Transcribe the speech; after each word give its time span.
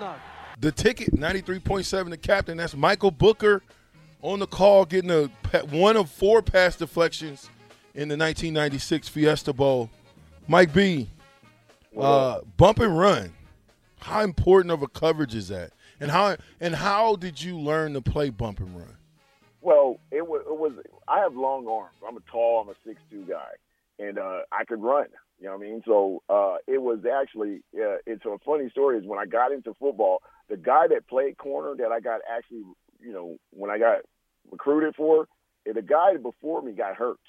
not. 0.00 0.18
The 0.58 0.72
ticket, 0.72 1.14
93.7, 1.14 2.10
the 2.10 2.16
captain. 2.16 2.56
That's 2.56 2.74
Michael 2.74 3.10
Booker 3.10 3.62
on 4.22 4.40
the 4.40 4.46
call, 4.46 4.84
getting 4.84 5.10
a 5.10 5.30
one 5.70 5.96
of 5.96 6.10
four 6.10 6.42
pass 6.42 6.76
deflections 6.76 7.48
in 7.94 8.08
the 8.08 8.16
1996 8.16 9.08
Fiesta 9.08 9.52
Bowl. 9.52 9.90
Mike 10.48 10.72
B, 10.72 11.08
uh, 11.98 12.40
bump 12.56 12.80
and 12.80 12.98
run. 12.98 13.32
How 14.00 14.22
important 14.22 14.72
of 14.72 14.82
a 14.82 14.88
coverage 14.88 15.34
is 15.34 15.48
that? 15.48 15.72
And 16.00 16.10
how 16.10 16.36
and 16.60 16.74
how 16.74 17.16
did 17.16 17.42
you 17.42 17.58
learn 17.58 17.92
to 17.94 18.00
play 18.00 18.30
bump 18.30 18.60
and 18.60 18.76
run? 18.76 18.96
Well, 19.60 20.00
it 20.10 20.26
was, 20.26 20.42
it 20.46 20.56
was 20.56 20.72
I 21.06 21.20
have 21.20 21.36
long 21.36 21.68
arms. 21.68 21.96
I'm 22.06 22.16
a 22.16 22.20
tall, 22.30 22.62
I'm 22.62 22.68
a 22.70 22.74
six 22.86 23.00
two 23.10 23.24
guy, 23.28 23.50
and 24.00 24.18
uh, 24.18 24.40
I 24.50 24.64
could 24.64 24.82
run. 24.82 25.06
You 25.38 25.46
know 25.46 25.56
what 25.56 25.66
I 25.66 25.70
mean? 25.70 25.82
So 25.86 26.22
uh, 26.28 26.56
it 26.66 26.82
was 26.82 27.00
actually 27.06 27.62
uh, 27.74 27.98
it's 28.06 28.24
a 28.24 28.38
funny 28.44 28.68
story. 28.70 28.98
Is 28.98 29.04
when 29.06 29.18
I 29.18 29.26
got 29.26 29.52
into 29.52 29.74
football, 29.74 30.22
the 30.48 30.56
guy 30.56 30.88
that 30.88 31.08
played 31.08 31.38
corner 31.38 31.74
that 31.76 31.92
I 31.92 32.00
got 32.00 32.20
actually, 32.30 32.64
you 33.00 33.12
know, 33.12 33.36
when 33.50 33.70
I 33.70 33.78
got 33.78 34.00
recruited 34.50 34.94
for, 34.96 35.28
the 35.64 35.82
guy 35.82 36.16
before 36.16 36.62
me 36.62 36.72
got 36.72 36.96
hurt, 36.96 37.20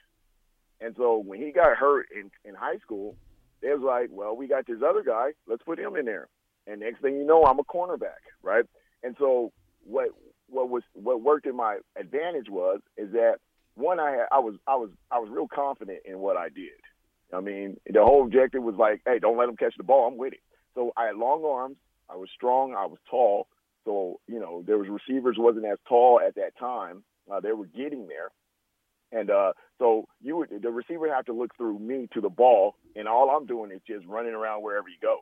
and 0.80 0.96
so 0.98 1.18
when 1.18 1.42
he 1.42 1.52
got 1.52 1.78
hurt 1.78 2.08
in 2.14 2.32
in 2.44 2.56
high 2.56 2.78
school, 2.78 3.16
they 3.62 3.70
was 3.70 3.82
like, 3.82 4.10
well, 4.12 4.36
we 4.36 4.48
got 4.48 4.66
this 4.66 4.82
other 4.86 5.04
guy, 5.04 5.32
let's 5.48 5.64
put 5.64 5.80
him 5.80 5.96
in 5.96 6.06
there. 6.06 6.28
And 6.68 6.80
next 6.80 7.02
thing 7.02 7.16
you 7.16 7.26
know, 7.26 7.44
I'm 7.44 7.60
a 7.60 7.64
cornerback, 7.64 8.22
right? 8.44 8.66
And 9.04 9.16
so 9.20 9.52
what 9.84 10.10
what 10.48 10.70
was 10.70 10.84
what 10.94 11.22
worked 11.22 11.46
in 11.46 11.56
my 11.56 11.78
advantage 11.98 12.50
was 12.50 12.82
is 12.98 13.12
that 13.14 13.38
one 13.76 14.00
I 14.00 14.12
had, 14.12 14.26
I 14.32 14.40
was 14.40 14.56
I 14.68 14.76
was 14.76 14.90
I 15.12 15.20
was 15.20 15.30
real 15.32 15.48
confident 15.48 16.00
in 16.06 16.20
what 16.20 16.38
I 16.38 16.50
did. 16.50 16.80
I 17.34 17.40
mean, 17.40 17.78
the 17.92 18.04
whole 18.04 18.24
objective 18.24 18.62
was 18.62 18.76
like, 18.76 19.02
hey, 19.06 19.20
don't 19.20 19.38
let 19.38 19.46
them 19.46 19.56
catch 19.56 19.76
the 19.78 19.84
ball. 19.84 20.08
I'm 20.08 20.18
with 20.18 20.34
it. 20.34 20.42
So 20.76 20.92
I 20.98 21.06
had 21.08 21.16
long 21.16 21.44
arms. 21.46 21.78
I 22.10 22.16
was 22.16 22.30
strong. 22.36 22.74
I 22.74 22.86
was 22.86 23.00
tall. 23.10 23.48
So 23.86 24.20
you 24.28 24.40
know, 24.40 24.64
there 24.66 24.78
was 24.78 24.88
receivers 24.90 25.38
wasn't 25.40 25.66
as 25.66 25.78
tall 25.88 26.20
at 26.26 26.36
that 26.36 26.58
time. 26.60 27.04
Uh, 27.32 27.40
they 27.40 27.52
were 27.52 27.68
getting 27.68 28.08
there, 28.08 28.32
and 29.12 29.30
uh, 29.30 29.54
so 29.80 30.06
you 30.22 30.38
would 30.38 30.50
the 30.62 30.70
receiver 30.70 31.02
would 31.02 31.12
have 31.12 31.26
to 31.26 31.34
look 31.34 31.56
through 31.56 31.80
me 31.80 32.08
to 32.14 32.22
the 32.22 32.30
ball, 32.30 32.76
and 32.96 33.08
all 33.08 33.30
I'm 33.30 33.46
doing 33.46 33.72
is 33.72 33.82
just 33.88 34.06
running 34.06 34.34
around 34.34 34.64
wherever 34.64 34.88
he 34.88 34.98
goes. 35.02 35.20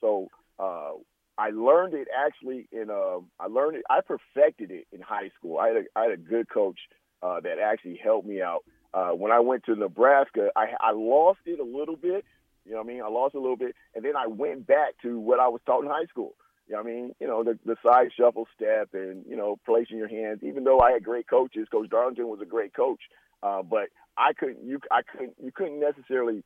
So 0.00 0.28
uh, 0.58 0.92
I 1.38 1.50
learned 1.50 1.94
it 1.94 2.08
actually 2.16 2.68
in 2.72 2.90
uh, 2.90 3.18
I 3.38 3.46
learned 3.46 3.76
it. 3.76 3.84
I 3.88 4.00
perfected 4.00 4.70
it 4.70 4.86
in 4.92 5.00
high 5.00 5.30
school. 5.38 5.58
I 5.58 5.68
had 5.68 5.76
a, 5.76 5.82
I 5.96 6.02
had 6.04 6.12
a 6.12 6.16
good 6.16 6.48
coach 6.48 6.78
uh, 7.22 7.40
that 7.40 7.58
actually 7.58 8.00
helped 8.02 8.26
me 8.26 8.40
out 8.40 8.64
uh, 8.94 9.10
when 9.10 9.32
I 9.32 9.40
went 9.40 9.64
to 9.64 9.74
Nebraska, 9.74 10.50
I, 10.54 10.72
I 10.80 10.92
lost 10.92 11.40
it 11.46 11.60
a 11.60 11.64
little 11.64 11.96
bit. 11.96 12.24
You 12.64 12.72
know 12.72 12.78
what 12.78 12.84
I 12.84 12.88
mean? 12.88 13.02
I 13.02 13.08
lost 13.08 13.34
a 13.34 13.40
little 13.40 13.56
bit, 13.56 13.74
and 13.94 14.04
then 14.04 14.16
I 14.16 14.26
went 14.26 14.66
back 14.66 14.94
to 15.02 15.18
what 15.18 15.40
I 15.40 15.48
was 15.48 15.60
taught 15.66 15.82
in 15.82 15.90
high 15.90 16.06
school. 16.06 16.34
You 16.68 16.74
know 16.74 16.82
what 16.82 16.90
I 16.90 16.94
mean? 16.94 17.14
You 17.20 17.26
know, 17.26 17.42
the, 17.42 17.58
the 17.64 17.76
side 17.84 18.10
shuffle 18.16 18.46
step 18.54 18.90
and, 18.92 19.24
you 19.28 19.36
know, 19.36 19.58
placing 19.66 19.98
your 19.98 20.08
hands. 20.08 20.40
Even 20.42 20.62
though 20.62 20.78
I 20.78 20.92
had 20.92 21.02
great 21.02 21.28
coaches, 21.28 21.66
Coach 21.72 21.90
Darlington 21.90 22.28
was 22.28 22.40
a 22.40 22.46
great 22.46 22.72
coach, 22.72 23.00
uh, 23.42 23.62
but 23.62 23.88
I 24.16 24.32
couldn't, 24.32 24.64
you, 24.64 24.78
I 24.90 25.00
couldn't, 25.02 25.34
you 25.42 25.50
couldn't 25.52 25.80
necessarily 25.80 26.44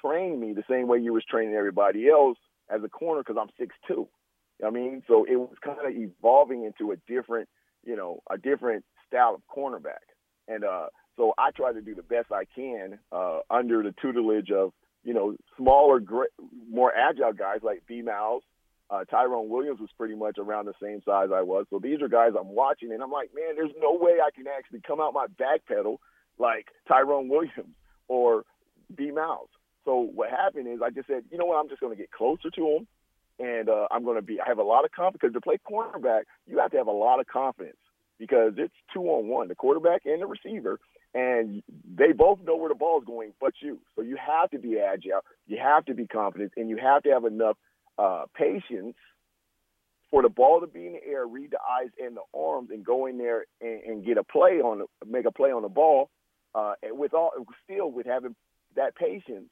train 0.00 0.40
me 0.40 0.54
the 0.54 0.64
same 0.70 0.88
way 0.88 0.98
you 0.98 1.12
was 1.12 1.24
training 1.24 1.54
everybody 1.54 2.08
else 2.08 2.38
as 2.70 2.82
a 2.82 2.88
corner 2.88 3.20
because 3.20 3.36
I'm 3.38 3.50
six 3.58 3.74
two. 3.86 4.08
You 4.58 4.66
know 4.66 4.70
what 4.70 4.78
I 4.78 4.80
mean? 4.80 5.02
So 5.06 5.24
it 5.24 5.36
was 5.36 5.56
kind 5.62 5.78
of 5.84 5.92
evolving 5.92 6.64
into 6.64 6.92
a 6.92 6.96
different, 7.06 7.48
you 7.84 7.96
know, 7.96 8.22
a 8.30 8.38
different 8.38 8.84
style 9.12 9.34
of 9.34 9.42
cornerback. 9.54 10.08
And 10.48 10.64
uh, 10.64 10.86
so 11.16 11.32
I 11.38 11.50
try 11.50 11.72
to 11.72 11.80
do 11.80 11.94
the 11.94 12.02
best 12.02 12.32
I 12.32 12.44
can 12.54 12.98
uh, 13.12 13.40
under 13.50 13.82
the 13.82 13.94
tutelage 14.00 14.50
of 14.50 14.72
you 15.04 15.14
know 15.14 15.36
smaller, 15.56 16.00
more 16.70 16.92
agile 16.94 17.32
guys 17.32 17.60
like 17.62 17.82
B 17.86 18.02
Miles. 18.02 18.42
Uh, 18.90 19.04
Tyrone 19.04 19.48
Williams 19.48 19.80
was 19.80 19.88
pretty 19.96 20.14
much 20.14 20.36
around 20.38 20.66
the 20.66 20.74
same 20.82 21.00
size 21.04 21.28
I 21.34 21.40
was. 21.40 21.64
So 21.70 21.78
these 21.78 22.02
are 22.02 22.08
guys 22.08 22.32
I'm 22.38 22.54
watching, 22.54 22.92
and 22.92 23.02
I'm 23.02 23.10
like, 23.10 23.30
man, 23.34 23.56
there's 23.56 23.72
no 23.80 23.96
way 23.98 24.18
I 24.24 24.30
can 24.34 24.44
actually 24.46 24.82
come 24.86 25.00
out 25.00 25.14
my 25.14 25.26
back 25.38 25.64
pedal 25.66 26.00
like 26.38 26.66
Tyrone 26.86 27.28
Williams 27.28 27.74
or 28.08 28.44
B 28.94 29.10
Miles. 29.10 29.48
So 29.84 30.10
what 30.14 30.30
happened 30.30 30.68
is 30.68 30.80
I 30.84 30.90
just 30.90 31.08
said, 31.08 31.24
you 31.30 31.38
know 31.38 31.46
what, 31.46 31.56
I'm 31.56 31.68
just 31.68 31.80
going 31.80 31.94
to 31.94 32.00
get 32.00 32.10
closer 32.10 32.50
to 32.50 32.68
him, 32.68 32.86
and 33.38 33.68
uh, 33.68 33.88
I'm 33.90 34.04
going 34.04 34.16
to 34.16 34.22
be. 34.22 34.40
I 34.40 34.48
have 34.48 34.58
a 34.58 34.62
lot 34.62 34.84
of 34.84 34.92
confidence 34.92 35.20
because 35.22 35.34
to 35.34 35.40
play 35.40 35.58
cornerback, 35.68 36.22
you 36.46 36.58
have 36.58 36.70
to 36.72 36.76
have 36.76 36.86
a 36.86 36.92
lot 36.92 37.18
of 37.18 37.26
confidence 37.26 37.76
because 38.22 38.52
it's 38.56 38.72
two 38.94 39.02
on 39.06 39.26
one, 39.26 39.48
the 39.48 39.54
quarterback 39.56 40.02
and 40.04 40.22
the 40.22 40.26
receiver, 40.26 40.78
and 41.12 41.60
they 41.96 42.12
both 42.12 42.38
know 42.46 42.54
where 42.54 42.68
the 42.68 42.76
ball 42.76 43.00
is 43.00 43.04
going 43.04 43.32
but 43.40 43.52
you. 43.60 43.80
So 43.96 44.02
you 44.02 44.16
have 44.16 44.48
to 44.50 44.60
be 44.60 44.78
agile, 44.78 45.22
you 45.48 45.58
have 45.60 45.84
to 45.86 45.94
be 45.94 46.06
confident, 46.06 46.52
and 46.56 46.70
you 46.70 46.76
have 46.76 47.02
to 47.02 47.10
have 47.10 47.24
enough 47.24 47.56
uh, 47.98 48.26
patience 48.32 48.94
for 50.08 50.22
the 50.22 50.28
ball 50.28 50.60
to 50.60 50.68
be 50.68 50.86
in 50.86 50.92
the 50.92 51.04
air, 51.04 51.26
read 51.26 51.50
the 51.50 51.58
eyes 51.58 51.90
and 51.98 52.16
the 52.16 52.38
arms, 52.38 52.68
and 52.70 52.84
go 52.84 53.06
in 53.06 53.18
there 53.18 53.44
and, 53.60 53.82
and 53.82 54.06
get 54.06 54.18
a 54.18 54.22
play 54.22 54.60
on, 54.60 54.86
make 55.04 55.24
a 55.24 55.32
play 55.32 55.50
on 55.50 55.62
the 55.62 55.68
ball. 55.68 56.08
Uh, 56.54 56.74
with 56.90 57.14
all, 57.14 57.32
still 57.64 57.90
with 57.90 58.06
having 58.06 58.36
that 58.76 58.94
patience, 58.94 59.48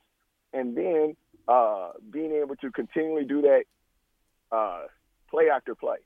and 0.52 0.76
then 0.76 1.16
uh, 1.48 1.90
being 2.12 2.30
able 2.30 2.54
to 2.54 2.70
continually 2.70 3.24
do 3.24 3.42
that 3.42 3.62
uh, 4.52 4.82
play 5.28 5.46
after 5.52 5.74
play. 5.74 5.96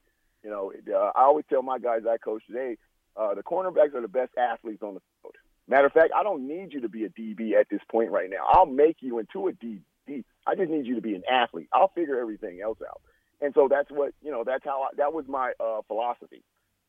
You 0.44 0.50
know, 0.50 0.72
uh, 0.94 1.10
I 1.16 1.22
always 1.22 1.47
tell 1.49 1.62
my 1.62 1.78
guys 1.78 2.03
I 2.09 2.19
coach 2.19 2.43
today, 2.47 2.77
uh, 3.16 3.34
the 3.34 3.43
cornerbacks 3.43 3.94
are 3.94 4.03
the 4.03 4.09
best 4.09 4.32
athletes 4.37 4.82
on 4.82 4.94
the 4.94 5.00
field. 5.22 5.34
Matter 5.66 5.87
of 5.87 5.93
fact, 5.93 6.12
I 6.15 6.22
don't 6.22 6.47
need 6.47 6.72
you 6.72 6.82
to 6.82 6.88
be 6.88 7.05
a 7.05 7.09
DB 7.09 7.55
at 7.59 7.69
this 7.71 7.81
point 7.91 8.10
right 8.10 8.28
now. 8.28 8.44
I'll 8.47 8.66
make 8.66 8.99
you 9.00 9.19
into 9.19 9.49
a 9.49 9.53
DB. 9.53 10.25
I 10.47 10.55
just 10.55 10.71
need 10.71 10.84
you 10.84 10.97
to 10.97 11.00
be 11.00 11.15
an 11.15 11.22
athlete. 11.31 11.69
I'll 11.72 11.88
figure 11.94 12.21
everything 12.21 12.60
else 12.62 12.78
out. 12.87 13.00
And 13.41 13.55
so 13.55 13.69
that's 13.71 13.91
what 13.91 14.12
you 14.22 14.31
know. 14.31 14.44
That's 14.44 14.65
how 14.65 14.82
I, 14.82 14.88
that 14.99 15.12
was 15.12 15.25
my 15.27 15.53
uh, 15.59 15.81
philosophy. 15.87 16.43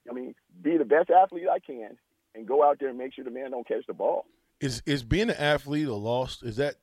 I 0.09 0.13
mean, 0.13 0.35
be 0.61 0.77
the 0.77 0.85
best 0.85 1.09
athlete 1.09 1.47
I 1.51 1.59
can, 1.59 1.97
and 2.35 2.45
go 2.45 2.63
out 2.63 2.77
there 2.79 2.89
and 2.89 2.97
make 2.97 3.13
sure 3.13 3.23
the 3.23 3.31
man 3.31 3.51
don't 3.51 3.67
catch 3.67 3.85
the 3.87 3.93
ball. 3.93 4.25
Is 4.59 4.83
is 4.85 5.03
being 5.03 5.29
an 5.29 5.37
athlete 5.37 5.87
a 5.87 5.93
lost? 5.93 6.43
Is 6.43 6.57
that 6.57 6.75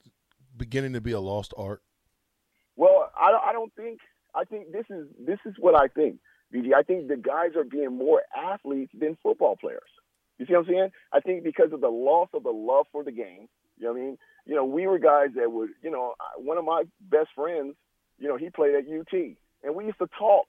beginning 0.57 0.95
to 0.95 1.01
be 1.01 1.13
a 1.13 1.21
lost 1.21 1.53
art? 1.57 1.83
Well, 2.77 3.11
I, 3.17 3.51
I 3.51 3.53
don't 3.53 3.73
think. 3.75 4.01
I 4.35 4.45
think 4.45 4.73
this 4.73 4.87
is 4.91 5.07
this 5.19 5.39
is 5.45 5.55
what 5.59 5.75
I 5.75 5.89
think. 5.89 6.19
BG, 6.53 6.75
I 6.75 6.83
think 6.83 7.09
the 7.09 7.17
guys 7.17 7.57
are 7.57 7.65
being 7.65 7.97
more 7.97 8.23
athletes 8.37 8.93
than 8.99 9.17
football 9.23 9.57
players. 9.57 9.81
You 10.39 10.47
see 10.47 10.53
what 10.55 10.61
I'm 10.61 10.67
saying? 10.67 10.91
I 11.13 11.21
think 11.21 11.45
because 11.45 11.73
of 11.73 11.81
the 11.81 11.89
loss 11.89 12.29
of 12.35 12.43
the 12.43 12.51
love 12.51 12.87
for 12.93 13.05
the 13.05 13.13
game. 13.13 13.49
You 13.79 13.87
know 13.87 13.93
what 13.93 14.01
I 14.01 14.05
mean? 14.05 14.19
You 14.45 14.55
know, 14.57 14.65
we 14.65 14.87
were 14.87 14.99
guys 14.99 15.29
that 15.37 15.51
would, 15.51 15.71
you 15.83 15.91
know, 15.91 16.15
one 16.37 16.59
of 16.59 16.65
my 16.65 16.85
best 17.01 17.29
friends, 17.35 17.75
you 18.19 18.29
know, 18.29 18.37
he 18.37 18.51
played 18.51 18.75
at 18.75 18.85
UT, 18.85 19.13
and 19.63 19.75
we 19.75 19.87
used 19.87 19.99
to 19.99 20.09
talk. 20.19 20.47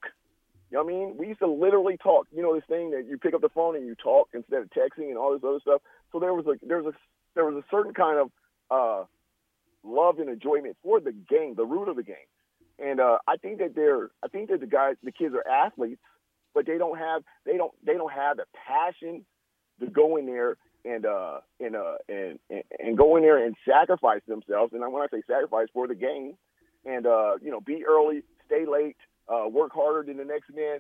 You 0.72 0.78
know 0.78 0.84
what 0.84 0.94
I 0.94 0.98
mean? 0.98 1.18
We 1.18 1.28
used 1.28 1.40
to 1.40 1.48
literally 1.48 1.98
talk. 1.98 2.28
You 2.36 2.42
know, 2.42 2.56
this 2.56 2.64
thing 2.68 2.92
that 2.92 3.06
you 3.08 3.18
pick 3.18 3.34
up 3.36 3.42
the 3.42 3.50
phone 3.50 3.76
and 3.76 3.86
you 3.86 3.96
talk 3.96 4.30
instead 4.34 4.62
of 4.62 4.70
texting 4.72 5.10
and 5.10 5.18
all 5.18 5.34
this 5.34 5.44
other 5.48 5.60
stuff. 5.62 5.82
So 6.12 6.20
there 6.20 6.34
was 6.34 6.46
a 6.48 6.66
there 6.66 6.82
was 6.82 6.94
a 6.94 6.98
there 7.36 7.46
was 7.46 7.56
a 7.56 7.66
certain 7.70 7.94
kind 7.94 8.20
of 8.20 8.32
uh, 8.72 9.06
love 9.84 10.18
and 10.18 10.30
enjoyment 10.30 10.78
for 10.82 11.00
the 11.00 11.12
game, 11.12 11.54
the 11.56 11.66
root 11.66 11.90
of 11.90 11.96
the 11.96 12.04
game. 12.04 12.16
And 12.80 13.00
uh, 13.00 13.20
I 13.28 13.38
think 13.38 13.60
that 13.60 13.76
they're, 13.76 14.10
I 14.24 14.28
think 14.28 14.50
that 14.50 14.60
the 14.60 14.68
guys, 14.68 14.96
the 15.04 15.12
kids 15.12 15.36
are 15.36 15.48
athletes, 15.48 16.02
but 16.54 16.66
they 16.66 16.78
don't 16.78 16.98
have, 16.98 17.24
they 17.46 17.58
don't, 17.58 17.72
they 17.86 17.94
don't 17.94 18.12
have 18.12 18.38
the 18.38 18.46
passion 18.68 19.26
to 19.80 19.88
go 19.88 20.18
in 20.18 20.26
there 20.26 20.58
and 20.86 21.06
uh 21.06 21.40
and 21.60 21.76
uh 21.76 21.96
and 22.10 22.40
and 22.80 22.98
go 22.98 23.16
in 23.16 23.24
there 23.24 23.44
and 23.44 23.56
sacrifice 23.68 24.22
themselves. 24.28 24.74
And 24.74 24.82
when 24.92 25.02
I 25.02 25.08
say 25.12 25.22
sacrifice 25.28 25.68
for 25.74 25.88
the 25.88 25.96
game, 25.96 26.34
and 26.86 27.06
uh 27.06 27.36
you 27.42 27.52
know 27.52 27.62
be 27.62 27.84
early, 27.88 28.24
stay 28.46 28.66
late, 28.70 28.98
uh 29.28 29.48
work 29.48 29.72
harder 29.74 30.04
than 30.06 30.18
the 30.18 30.26
next 30.26 30.54
man 30.54 30.80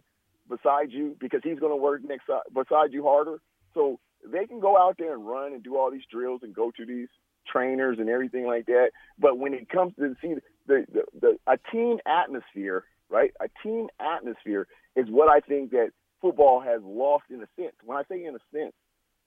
beside 0.49 0.91
you 0.91 1.15
because 1.19 1.41
he's 1.43 1.59
going 1.59 1.71
to 1.71 1.77
work 1.77 2.01
next 2.03 2.29
uh, 2.29 2.39
beside 2.53 2.91
you 2.91 3.03
harder. 3.03 3.37
So 3.73 3.99
they 4.29 4.45
can 4.45 4.59
go 4.59 4.77
out 4.77 4.95
there 4.99 5.13
and 5.13 5.25
run 5.25 5.53
and 5.53 5.63
do 5.63 5.77
all 5.77 5.89
these 5.89 6.05
drills 6.11 6.41
and 6.43 6.53
go 6.53 6.71
to 6.75 6.85
these 6.85 7.07
trainers 7.51 7.99
and 7.99 8.09
everything 8.09 8.45
like 8.45 8.65
that. 8.67 8.91
But 9.19 9.37
when 9.37 9.53
it 9.53 9.69
comes 9.69 9.93
to 9.99 10.15
see 10.21 10.35
the, 10.67 10.85
the, 10.91 11.03
the 11.19 11.37
a 11.47 11.57
team 11.71 11.99
atmosphere, 12.05 12.83
right? 13.09 13.31
A 13.39 13.49
team 13.61 13.87
atmosphere 13.99 14.67
is 14.95 15.07
what 15.09 15.29
I 15.29 15.39
think 15.39 15.71
that 15.71 15.89
football 16.21 16.61
has 16.61 16.81
lost 16.83 17.25
in 17.29 17.41
a 17.41 17.47
sense. 17.55 17.75
When 17.83 17.97
I 17.97 18.03
say 18.09 18.23
in 18.23 18.35
a 18.35 18.57
sense, 18.57 18.73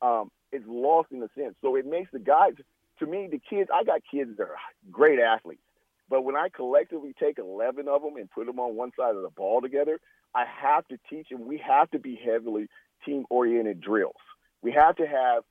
um, 0.02 0.30
it's 0.52 0.64
lost 0.66 1.12
in 1.12 1.22
a 1.22 1.28
sense. 1.36 1.54
So 1.60 1.76
it 1.76 1.86
makes 1.86 2.10
the 2.12 2.18
guys, 2.18 2.52
to 2.98 3.06
me, 3.06 3.28
the 3.30 3.40
kids. 3.50 3.70
I 3.72 3.84
got 3.84 4.00
kids 4.10 4.30
that 4.38 4.44
are 4.44 4.56
great 4.90 5.18
athletes, 5.18 5.62
but 6.08 6.22
when 6.22 6.36
I 6.36 6.48
collectively 6.48 7.14
take 7.18 7.38
eleven 7.38 7.88
of 7.88 8.02
them 8.02 8.16
and 8.16 8.30
put 8.30 8.46
them 8.46 8.58
on 8.58 8.76
one 8.76 8.92
side 8.98 9.14
of 9.14 9.22
the 9.22 9.30
ball 9.30 9.60
together, 9.60 9.98
I 10.34 10.44
have 10.62 10.86
to 10.88 10.98
teach 11.10 11.28
them. 11.28 11.46
We 11.46 11.58
have 11.58 11.90
to 11.90 11.98
be 11.98 12.18
heavily 12.22 12.68
team-oriented 13.04 13.80
drills. 13.80 14.14
We 14.62 14.72
have 14.72 14.96
to 14.96 15.06
have 15.06 15.44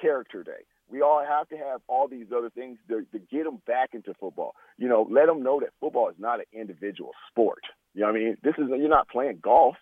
character 0.00 0.42
day 0.42 0.64
we 0.94 1.02
all 1.02 1.24
have 1.28 1.48
to 1.48 1.56
have 1.56 1.80
all 1.88 2.06
these 2.06 2.26
other 2.34 2.50
things 2.50 2.78
to, 2.88 3.04
to 3.10 3.18
get 3.18 3.42
them 3.42 3.60
back 3.66 3.90
into 3.94 4.14
football. 4.14 4.54
You 4.78 4.88
know, 4.88 5.04
let 5.10 5.26
them 5.26 5.42
know 5.42 5.58
that 5.58 5.70
football 5.80 6.08
is 6.08 6.14
not 6.20 6.38
an 6.38 6.46
individual 6.52 7.10
sport. 7.28 7.62
You 7.94 8.02
know 8.02 8.12
what 8.12 8.16
I 8.16 8.18
mean? 8.20 8.36
This 8.44 8.54
is 8.58 8.66
you're 8.68 8.88
not 8.88 9.08
playing 9.08 9.40
golf. 9.42 9.74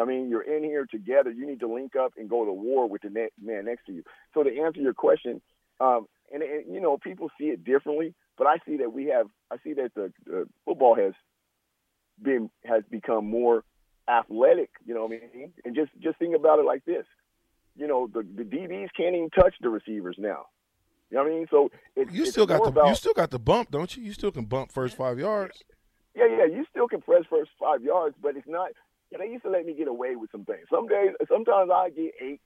I 0.00 0.06
mean, 0.06 0.30
you're 0.30 0.42
in 0.42 0.64
here 0.64 0.86
together. 0.90 1.30
You 1.30 1.46
need 1.46 1.60
to 1.60 1.72
link 1.72 1.96
up 1.96 2.14
and 2.16 2.30
go 2.30 2.46
to 2.46 2.52
war 2.52 2.88
with 2.88 3.02
the 3.02 3.10
ne- 3.10 3.28
man 3.42 3.66
next 3.66 3.84
to 3.86 3.92
you. 3.92 4.04
So 4.32 4.42
to 4.42 4.58
answer 4.58 4.80
your 4.80 4.94
question, 4.94 5.42
um, 5.80 6.06
and, 6.32 6.42
and 6.42 6.74
you 6.74 6.80
know, 6.80 6.96
people 6.96 7.30
see 7.38 7.48
it 7.48 7.62
differently, 7.62 8.14
but 8.38 8.46
I 8.46 8.56
see 8.66 8.78
that 8.78 8.90
we 8.90 9.06
have. 9.06 9.26
I 9.50 9.56
see 9.62 9.74
that 9.74 9.90
the, 9.94 10.12
the 10.24 10.48
football 10.64 10.94
has 10.96 11.12
been 12.22 12.48
has 12.64 12.84
become 12.90 13.28
more 13.28 13.64
athletic. 14.08 14.70
You 14.86 14.94
know 14.94 15.04
what 15.04 15.12
I 15.12 15.36
mean? 15.36 15.52
And 15.62 15.76
just 15.76 15.90
just 16.02 16.18
think 16.18 16.34
about 16.34 16.58
it 16.58 16.64
like 16.64 16.86
this. 16.86 17.04
You 17.76 17.86
know, 17.86 18.08
the 18.12 18.22
the 18.22 18.44
DBs 18.44 18.88
can't 18.96 19.14
even 19.14 19.28
touch 19.30 19.54
the 19.60 19.68
receivers 19.68 20.16
now. 20.18 20.46
You 21.14 21.20
know 21.20 21.26
what 21.26 21.32
I 21.32 21.34
mean? 21.36 21.46
So 21.48 21.70
it, 21.94 22.10
You 22.10 22.22
it's 22.22 22.32
still 22.32 22.44
got 22.44 22.64
the 22.64 22.70
about, 22.70 22.88
you 22.88 22.94
still 22.96 23.12
got 23.14 23.30
the 23.30 23.38
bump, 23.38 23.70
don't 23.70 23.96
you? 23.96 24.02
You 24.02 24.12
still 24.12 24.32
can 24.32 24.46
bump 24.46 24.72
first 24.72 24.96
five 24.96 25.16
yards. 25.16 25.62
yeah, 26.16 26.26
yeah. 26.26 26.44
You 26.44 26.64
still 26.68 26.88
can 26.88 27.02
press 27.02 27.22
first 27.30 27.52
five 27.60 27.82
yards, 27.84 28.16
but 28.20 28.36
it's 28.36 28.48
not. 28.48 28.70
You 29.12 29.18
know, 29.18 29.24
they 29.24 29.30
used 29.30 29.44
to 29.44 29.50
let 29.50 29.64
me 29.64 29.74
get 29.74 29.86
away 29.86 30.16
with 30.16 30.32
some 30.32 30.44
things. 30.44 30.66
Some 30.68 30.88
days, 30.88 31.10
sometimes 31.28 31.70
I 31.72 31.90
get 31.90 32.14
eight, 32.20 32.40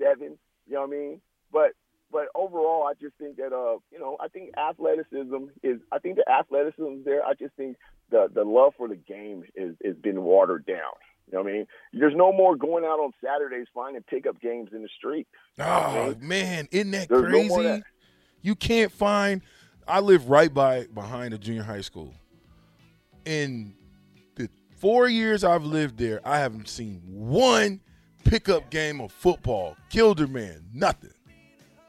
seven. 0.00 0.38
You 0.68 0.74
know 0.74 0.82
what 0.82 0.86
I 0.86 0.90
mean? 0.90 1.20
But 1.52 1.70
but 2.12 2.26
overall, 2.36 2.86
I 2.88 2.92
just 2.94 3.16
think 3.18 3.38
that 3.38 3.52
uh, 3.52 3.78
you 3.90 3.98
know, 3.98 4.16
I 4.20 4.28
think 4.28 4.50
athleticism 4.56 5.50
is. 5.64 5.80
I 5.90 5.98
think 5.98 6.14
the 6.14 6.30
athleticism 6.30 6.98
is 7.00 7.04
there. 7.04 7.24
I 7.24 7.34
just 7.34 7.54
think 7.56 7.76
the 8.12 8.28
the 8.32 8.44
love 8.44 8.74
for 8.78 8.86
the 8.86 8.94
game 8.94 9.42
is 9.56 9.74
is 9.80 9.96
been 9.96 10.22
watered 10.22 10.64
down. 10.64 10.94
You 11.26 11.38
know 11.38 11.44
what 11.44 11.50
I 11.50 11.52
mean? 11.54 11.66
There's 11.92 12.14
no 12.16 12.32
more 12.32 12.56
going 12.56 12.84
out 12.84 13.00
on 13.00 13.12
Saturdays 13.24 13.66
finding 13.74 14.02
pickup 14.02 14.40
games 14.40 14.70
in 14.72 14.82
the 14.82 14.88
street. 14.96 15.26
Oh 15.58 16.14
man, 16.20 16.68
isn't 16.70 16.90
that 16.92 17.08
There's 17.08 17.22
no 17.22 17.28
crazy? 17.30 17.54
of 17.54 17.62
that. 17.64 17.82
You 18.42 18.54
can't 18.54 18.92
find. 18.92 19.42
I 19.86 20.00
live 20.00 20.28
right 20.28 20.52
by 20.52 20.86
behind 20.94 21.34
a 21.34 21.38
junior 21.38 21.62
high 21.62 21.80
school. 21.80 22.12
In 23.24 23.74
the 24.36 24.48
four 24.78 25.08
years 25.08 25.44
I've 25.44 25.64
lived 25.64 25.98
there, 25.98 26.20
I 26.24 26.38
haven't 26.38 26.68
seen 26.68 27.00
one 27.06 27.80
pickup 28.24 28.70
game 28.70 29.00
of 29.00 29.12
football. 29.12 29.76
Kilderman, 29.90 30.62
nothing. 30.72 31.10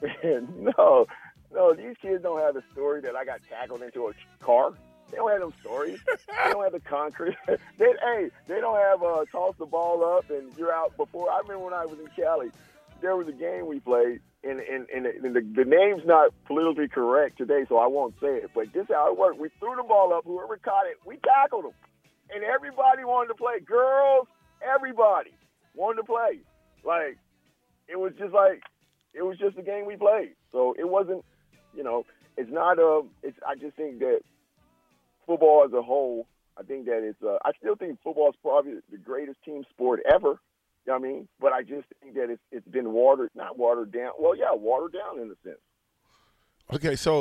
no, 0.24 1.06
no, 1.52 1.74
these 1.74 1.96
kids 2.00 2.22
don't 2.22 2.40
have 2.40 2.54
the 2.54 2.62
story 2.72 3.00
that 3.02 3.16
I 3.16 3.24
got 3.24 3.40
tackled 3.48 3.82
into 3.82 4.08
a 4.08 4.12
car. 4.44 4.72
They 5.10 5.16
don't 5.16 5.30
have 5.30 5.40
them 5.40 5.54
stories. 5.60 5.98
they 6.06 6.50
don't 6.52 6.62
have 6.62 6.72
the 6.72 6.80
concrete. 6.80 7.36
they, 7.46 7.58
hey, 8.02 8.30
they 8.46 8.60
don't 8.60 8.76
have 8.76 9.02
uh, 9.02 9.24
toss 9.32 9.54
the 9.58 9.66
ball 9.66 10.04
up 10.04 10.28
and 10.30 10.52
you're 10.58 10.72
out 10.72 10.96
before. 10.96 11.30
I 11.30 11.38
remember 11.38 11.64
when 11.64 11.74
I 11.74 11.86
was 11.86 11.98
in 11.98 12.08
Cali, 12.14 12.50
there 13.00 13.16
was 13.16 13.28
a 13.28 13.32
game 13.32 13.66
we 13.66 13.80
played, 13.80 14.20
and 14.44 14.60
and, 14.60 14.86
and, 14.90 15.06
the, 15.34 15.40
the, 15.40 15.64
name's 15.64 16.02
not 16.04 16.32
politically 16.46 16.88
correct 16.88 17.38
today, 17.38 17.64
so 17.68 17.78
I 17.78 17.86
won't 17.86 18.14
say 18.20 18.36
it. 18.42 18.50
But 18.54 18.72
this 18.72 18.84
is 18.84 18.90
how 18.90 19.12
it 19.12 19.18
worked. 19.18 19.38
We 19.38 19.50
threw 19.58 19.76
the 19.76 19.82
ball 19.82 20.12
up. 20.12 20.24
Whoever 20.24 20.56
caught 20.56 20.86
it, 20.86 20.96
we 21.04 21.18
tackled 21.18 21.64
them, 21.64 21.76
and 22.34 22.44
everybody 22.44 23.04
wanted 23.04 23.28
to 23.28 23.34
play. 23.34 23.60
Girls, 23.64 24.26
everybody 24.62 25.32
wanted 25.74 26.02
to 26.02 26.04
play. 26.04 26.40
Like 26.84 27.18
it 27.88 27.98
was 27.98 28.12
just 28.18 28.32
like 28.32 28.62
it 29.14 29.22
was 29.22 29.38
just 29.38 29.58
a 29.58 29.62
game 29.62 29.86
we 29.86 29.96
played. 29.96 30.34
So 30.52 30.74
it 30.78 30.88
wasn't, 30.88 31.24
you 31.74 31.82
know, 31.82 32.04
it's 32.36 32.50
not 32.50 32.78
a. 32.78 33.02
It's 33.22 33.36
I 33.46 33.54
just 33.54 33.76
think 33.76 33.98
that 34.00 34.20
football 35.26 35.64
as 35.66 35.72
a 35.72 35.82
whole, 35.82 36.26
I 36.56 36.62
think 36.62 36.86
that 36.86 37.02
it's. 37.02 37.22
Uh, 37.22 37.38
I 37.44 37.50
still 37.58 37.76
think 37.76 37.98
football 38.02 38.30
is 38.30 38.36
probably 38.42 38.74
the 38.90 38.98
greatest 38.98 39.42
team 39.44 39.64
sport 39.70 40.00
ever. 40.12 40.40
Know 40.88 40.94
what 40.94 41.04
I 41.04 41.12
mean? 41.12 41.28
But 41.38 41.52
I 41.52 41.60
just 41.60 41.86
think 42.02 42.14
that 42.14 42.30
it's 42.30 42.42
it's 42.50 42.66
been 42.66 42.92
watered, 42.92 43.28
not 43.34 43.58
watered 43.58 43.92
down. 43.92 44.12
Well, 44.18 44.34
yeah, 44.34 44.54
watered 44.54 44.94
down 44.94 45.18
in 45.22 45.30
a 45.30 45.36
sense. 45.44 45.60
Okay, 46.72 46.96
so 46.96 47.16